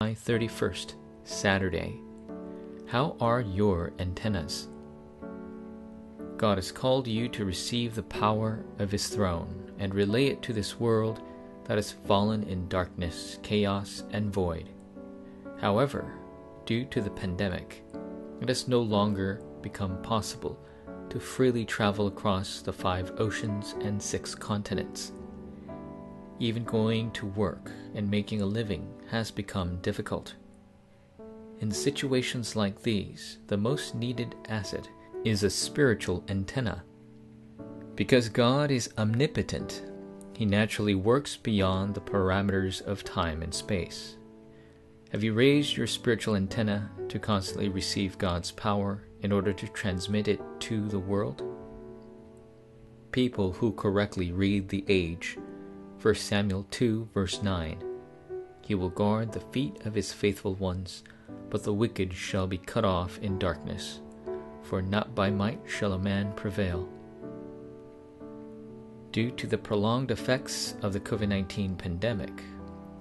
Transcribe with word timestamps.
July 0.00 0.14
31st, 0.14 0.94
Saturday. 1.24 2.00
How 2.86 3.16
are 3.20 3.40
your 3.40 3.92
antennas? 3.98 4.68
God 6.36 6.56
has 6.56 6.70
called 6.70 7.08
you 7.08 7.28
to 7.30 7.44
receive 7.44 7.96
the 7.96 8.04
power 8.04 8.64
of 8.78 8.92
His 8.92 9.08
throne 9.08 9.72
and 9.80 9.92
relay 9.92 10.26
it 10.26 10.40
to 10.42 10.52
this 10.52 10.78
world 10.78 11.20
that 11.64 11.78
has 11.78 11.90
fallen 11.90 12.44
in 12.44 12.68
darkness, 12.68 13.40
chaos, 13.42 14.04
and 14.12 14.32
void. 14.32 14.68
However, 15.60 16.12
due 16.64 16.84
to 16.84 17.00
the 17.00 17.10
pandemic, 17.10 17.82
it 18.40 18.48
has 18.48 18.68
no 18.68 18.80
longer 18.80 19.42
become 19.62 20.00
possible 20.02 20.56
to 21.10 21.18
freely 21.18 21.64
travel 21.64 22.06
across 22.06 22.60
the 22.60 22.72
five 22.72 23.14
oceans 23.18 23.74
and 23.80 24.00
six 24.00 24.32
continents. 24.36 25.10
Even 26.40 26.64
going 26.64 27.10
to 27.12 27.26
work 27.26 27.70
and 27.94 28.10
making 28.10 28.42
a 28.42 28.46
living 28.46 28.88
has 29.10 29.30
become 29.30 29.78
difficult. 29.78 30.34
In 31.60 31.72
situations 31.72 32.54
like 32.54 32.82
these, 32.82 33.38
the 33.48 33.56
most 33.56 33.96
needed 33.96 34.36
asset 34.48 34.88
is 35.24 35.42
a 35.42 35.50
spiritual 35.50 36.24
antenna. 36.28 36.84
Because 37.96 38.28
God 38.28 38.70
is 38.70 38.92
omnipotent, 38.96 39.82
He 40.36 40.44
naturally 40.44 40.94
works 40.94 41.36
beyond 41.36 41.94
the 41.94 42.00
parameters 42.00 42.80
of 42.82 43.02
time 43.02 43.42
and 43.42 43.52
space. 43.52 44.16
Have 45.10 45.24
you 45.24 45.32
raised 45.32 45.76
your 45.76 45.88
spiritual 45.88 46.36
antenna 46.36 46.90
to 47.08 47.18
constantly 47.18 47.68
receive 47.68 48.18
God's 48.18 48.52
power 48.52 49.02
in 49.22 49.32
order 49.32 49.52
to 49.52 49.66
transmit 49.68 50.28
it 50.28 50.40
to 50.60 50.86
the 50.86 50.98
world? 50.98 51.42
People 53.10 53.52
who 53.52 53.72
correctly 53.72 54.30
read 54.30 54.68
the 54.68 54.84
age, 54.86 55.38
1 56.00 56.14
Samuel 56.14 56.64
2, 56.70 57.08
verse 57.12 57.42
9, 57.42 57.82
He 58.62 58.76
will 58.76 58.88
guard 58.88 59.32
the 59.32 59.40
feet 59.40 59.84
of 59.84 59.94
His 59.94 60.12
faithful 60.12 60.54
ones, 60.54 61.02
but 61.50 61.64
the 61.64 61.72
wicked 61.72 62.12
shall 62.12 62.46
be 62.46 62.58
cut 62.58 62.84
off 62.84 63.18
in 63.18 63.36
darkness, 63.36 64.00
for 64.62 64.80
not 64.80 65.16
by 65.16 65.28
might 65.28 65.60
shall 65.66 65.94
a 65.94 65.98
man 65.98 66.32
prevail. 66.34 66.88
Due 69.10 69.32
to 69.32 69.48
the 69.48 69.58
prolonged 69.58 70.12
effects 70.12 70.76
of 70.82 70.92
the 70.92 71.00
COVID 71.00 71.28
19 71.28 71.74
pandemic, 71.74 72.44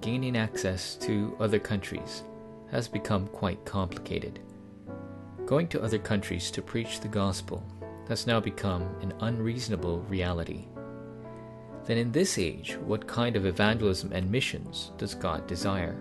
gaining 0.00 0.36
access 0.36 0.94
to 0.96 1.36
other 1.40 1.58
countries 1.58 2.22
has 2.70 2.86
become 2.86 3.26
quite 3.28 3.64
complicated. 3.64 4.38
Going 5.46 5.66
to 5.68 5.82
other 5.82 5.98
countries 5.98 6.48
to 6.52 6.62
preach 6.62 7.00
the 7.00 7.08
gospel 7.08 7.66
has 8.08 8.26
now 8.26 8.38
become 8.38 8.82
an 9.00 9.12
unreasonable 9.20 10.02
reality. 10.02 10.68
Then, 11.86 11.98
in 11.98 12.12
this 12.12 12.38
age, 12.38 12.78
what 12.84 13.06
kind 13.06 13.36
of 13.36 13.44
evangelism 13.44 14.12
and 14.12 14.30
missions 14.30 14.92
does 14.96 15.14
God 15.14 15.46
desire? 15.46 15.96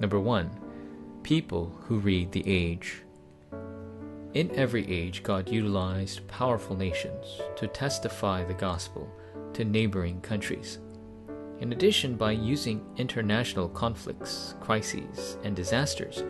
Number 0.00 0.20
one, 0.20 0.50
people 1.22 1.74
who 1.84 1.98
read 1.98 2.32
the 2.32 2.44
age. 2.46 3.02
In 4.34 4.50
every 4.54 4.90
age, 4.90 5.22
God 5.22 5.48
utilized 5.48 6.26
powerful 6.28 6.76
nations 6.76 7.40
to 7.56 7.66
testify 7.68 8.44
the 8.44 8.54
gospel 8.54 9.08
to 9.54 9.64
neighboring 9.64 10.20
countries. 10.20 10.78
In 11.60 11.72
addition, 11.72 12.16
by 12.16 12.32
using 12.32 12.84
international 12.96 13.68
conflicts, 13.68 14.54
crises, 14.60 15.36
and 15.44 15.54
disasters, 15.54 16.24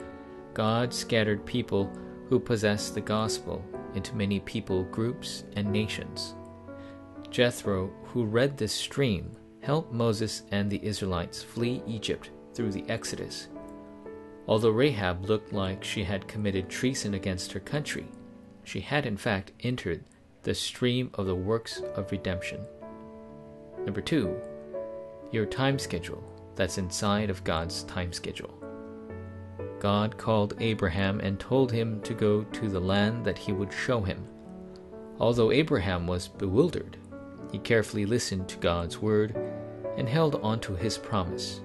God 0.52 0.92
scattered 0.92 1.46
people 1.46 1.90
who 2.28 2.38
possessed 2.38 2.94
the 2.94 3.00
gospel 3.00 3.64
into 3.94 4.14
many 4.14 4.40
people 4.40 4.84
groups 4.84 5.44
and 5.56 5.70
nations. 5.70 6.34
Jethro, 7.32 7.90
who 8.04 8.26
read 8.26 8.58
this 8.58 8.74
stream, 8.74 9.34
helped 9.62 9.90
Moses 9.90 10.42
and 10.52 10.70
the 10.70 10.84
Israelites 10.84 11.42
flee 11.42 11.82
Egypt 11.86 12.30
through 12.52 12.70
the 12.72 12.84
Exodus. 12.90 13.48
Although 14.46 14.70
Rahab 14.70 15.24
looked 15.24 15.50
like 15.50 15.82
she 15.82 16.04
had 16.04 16.28
committed 16.28 16.68
treason 16.68 17.14
against 17.14 17.50
her 17.52 17.60
country, 17.60 18.06
she 18.64 18.80
had 18.80 19.06
in 19.06 19.16
fact 19.16 19.52
entered 19.60 20.04
the 20.42 20.54
stream 20.54 21.10
of 21.14 21.24
the 21.24 21.34
works 21.34 21.80
of 21.96 22.12
redemption. 22.12 22.60
Number 23.78 24.02
two, 24.02 24.38
your 25.30 25.46
time 25.46 25.78
schedule 25.78 26.22
that's 26.54 26.76
inside 26.76 27.30
of 27.30 27.44
God's 27.44 27.84
time 27.84 28.12
schedule. 28.12 28.52
God 29.80 30.18
called 30.18 30.54
Abraham 30.60 31.18
and 31.20 31.40
told 31.40 31.72
him 31.72 32.02
to 32.02 32.12
go 32.12 32.44
to 32.44 32.68
the 32.68 32.80
land 32.80 33.24
that 33.24 33.38
he 33.38 33.52
would 33.52 33.72
show 33.72 34.02
him. 34.02 34.28
Although 35.18 35.50
Abraham 35.50 36.06
was 36.06 36.28
bewildered, 36.28 36.98
he 37.52 37.58
carefully 37.58 38.06
listened 38.06 38.48
to 38.48 38.56
God's 38.56 38.98
word 38.98 39.36
and 39.96 40.08
held 40.08 40.36
on 40.36 40.58
to 40.60 40.74
his 40.74 40.98
promise. 40.98 41.60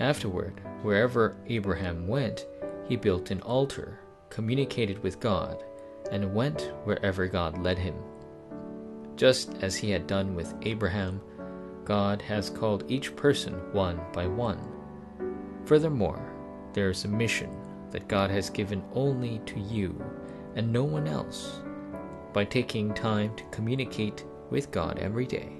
Afterward, 0.00 0.60
wherever 0.82 1.36
Abraham 1.46 2.06
went, 2.06 2.46
he 2.86 2.96
built 2.96 3.30
an 3.30 3.40
altar, 3.42 4.00
communicated 4.28 5.02
with 5.02 5.20
God, 5.20 5.62
and 6.10 6.34
went 6.34 6.72
wherever 6.84 7.26
God 7.26 7.62
led 7.62 7.78
him. 7.78 7.94
Just 9.16 9.54
as 9.62 9.76
he 9.76 9.90
had 9.90 10.06
done 10.06 10.34
with 10.34 10.54
Abraham, 10.62 11.20
God 11.84 12.20
has 12.22 12.50
called 12.50 12.84
each 12.88 13.16
person 13.16 13.54
one 13.72 14.00
by 14.12 14.26
one. 14.26 14.60
Furthermore, 15.64 16.32
there 16.72 16.90
is 16.90 17.04
a 17.04 17.08
mission 17.08 17.50
that 17.90 18.08
God 18.08 18.30
has 18.30 18.50
given 18.50 18.82
only 18.94 19.40
to 19.46 19.58
you 19.58 19.98
and 20.54 20.72
no 20.72 20.84
one 20.84 21.06
else. 21.06 21.60
By 22.32 22.44
taking 22.44 22.92
time 22.94 23.34
to 23.36 23.44
communicate 23.44 24.24
with 24.50 24.70
God 24.70 24.98
every 24.98 25.26
day, 25.26 25.52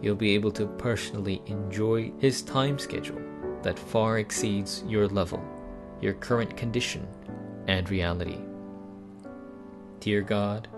you'll 0.00 0.16
be 0.16 0.34
able 0.34 0.50
to 0.52 0.66
personally 0.66 1.42
enjoy 1.46 2.12
His 2.18 2.42
time 2.42 2.78
schedule 2.78 3.20
that 3.62 3.78
far 3.78 4.18
exceeds 4.18 4.84
your 4.86 5.08
level, 5.08 5.42
your 6.00 6.14
current 6.14 6.56
condition, 6.56 7.06
and 7.68 7.88
reality. 7.88 8.38
Dear 10.00 10.22
God, 10.22 10.68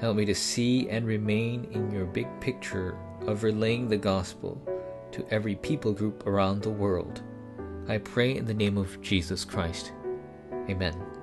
help 0.00 0.16
me 0.16 0.24
to 0.24 0.34
see 0.34 0.88
and 0.88 1.06
remain 1.06 1.68
in 1.72 1.90
your 1.90 2.06
big 2.06 2.28
picture 2.40 2.96
of 3.26 3.42
relaying 3.42 3.88
the 3.88 3.96
gospel 3.96 4.60
to 5.12 5.26
every 5.30 5.56
people 5.56 5.92
group 5.92 6.26
around 6.26 6.62
the 6.62 6.70
world. 6.70 7.22
I 7.88 7.98
pray 7.98 8.36
in 8.36 8.46
the 8.46 8.54
name 8.54 8.78
of 8.78 9.00
Jesus 9.00 9.44
Christ. 9.44 9.92
Amen. 10.68 11.15